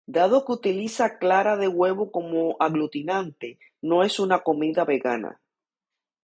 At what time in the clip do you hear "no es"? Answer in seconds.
3.83-4.19